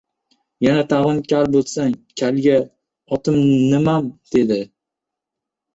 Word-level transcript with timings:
Yana 0.67 0.85
tag‘in 0.93 1.19
kal 1.33 1.45
bo‘lsang, 1.57 1.93
kalga 2.23 2.57
otim 3.19 3.39
nimam, 3.45 4.13
dedi. 4.39 4.63